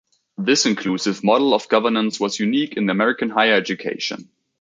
This 0.39 0.65
inclusive 0.65 1.23
model 1.23 1.53
of 1.53 1.67
governance 1.69 2.19
was 2.19 2.39
unique 2.39 2.75
in 2.75 2.89
American 2.89 3.29
higher 3.29 3.53
education. 3.53 4.31